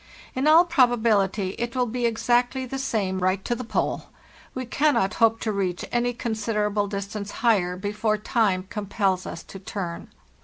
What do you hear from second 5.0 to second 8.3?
hope to reach any con siderable distance higher before